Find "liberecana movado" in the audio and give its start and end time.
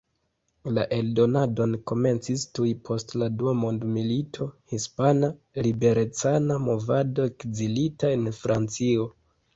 5.69-7.27